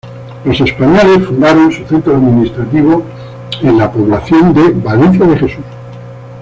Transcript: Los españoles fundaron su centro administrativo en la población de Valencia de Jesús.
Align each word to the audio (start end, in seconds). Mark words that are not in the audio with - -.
Los 0.45 0.59
españoles 0.59 1.27
fundaron 1.27 1.71
su 1.71 1.85
centro 1.85 2.15
administrativo 2.15 3.03
en 3.61 3.77
la 3.77 3.91
población 3.91 4.51
de 4.51 4.71
Valencia 4.71 5.27
de 5.27 5.37
Jesús. 5.37 5.63